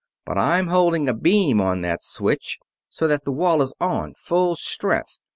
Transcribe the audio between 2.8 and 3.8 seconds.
so that the wall is